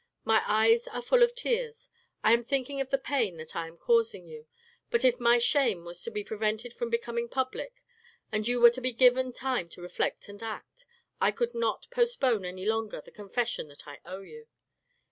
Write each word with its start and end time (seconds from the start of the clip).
My 0.25 0.41
eyes 0.47 0.87
are 0.87 1.01
full 1.03 1.21
of 1.21 1.35
tears, 1.35 1.91
I 2.23 2.33
am 2.33 2.43
thinking 2.43 2.81
of 2.81 2.89
the 2.89 2.97
pain 2.97 3.37
that 3.37 3.55
I 3.55 3.67
am 3.67 3.77
causing 3.77 4.25
you, 4.25 4.47
but 4.89 5.05
if 5.05 5.19
my 5.19 5.37
shame 5.37 5.85
was 5.85 6.01
to 6.01 6.09
be 6.09 6.23
prevented 6.23 6.73
from 6.73 6.89
becoming 6.89 7.29
public, 7.29 7.83
and 8.31 8.47
you 8.47 8.59
were 8.59 8.71
to 8.71 8.81
be 8.81 8.93
given 8.93 9.31
time 9.31 9.69
to 9.69 9.81
reflect 9.83 10.27
and 10.27 10.41
act, 10.41 10.87
I 11.21 11.29
could 11.29 11.53
not 11.53 11.85
postpone 11.91 12.45
any 12.45 12.65
longer 12.65 12.99
the 12.99 13.11
confession 13.11 13.67
that 13.67 13.87
I 13.87 13.99
owe 14.03 14.21
you. 14.21 14.47